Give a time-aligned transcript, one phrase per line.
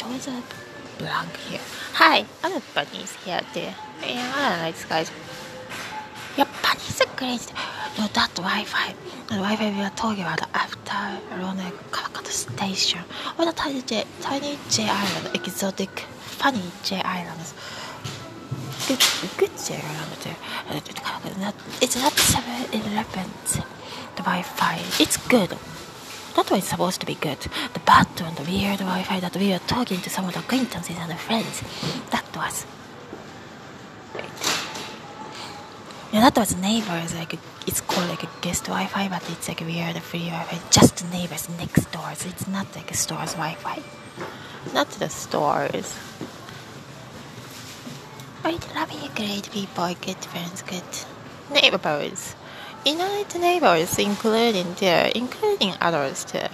[0.00, 0.44] shows up
[0.98, 1.60] blank here.
[1.92, 3.68] Hi, other bunnies here too.
[4.00, 5.10] Yeah, I don't guys.
[6.38, 7.52] Yeah, bunnies are great.
[7.98, 8.94] No, that Wi-Fi,
[9.28, 11.00] the Wi-Fi we were talking about after
[11.36, 13.04] Ronald Kawakato Station,
[13.38, 17.52] or the tiny J, tiny J Island, exotic, funny J Islands.
[18.88, 19.04] Good,
[19.36, 20.34] good J Island.
[21.82, 23.30] It's not 7-Eleven.
[24.16, 25.58] The Wi-Fi, it's good.
[26.36, 27.38] That was supposed to be good.
[27.74, 31.18] The one, the weird Wi-Fi that we were talking to some of the acquaintances and
[31.18, 31.62] friends.
[32.10, 32.66] That was.
[36.12, 37.14] Yeah, that was neighbors.
[37.14, 40.58] Like it's called like a guest Wi-Fi, but it's like weird free Wi-Fi.
[40.70, 42.14] Just neighbors next door.
[42.14, 43.80] So it's not like a store's Wi-Fi.
[44.74, 45.96] Not the stores.
[48.42, 50.82] I love you, great people, good friends, good
[51.52, 52.34] neighbors.
[52.82, 56.48] It's neighbors, including too, including others too.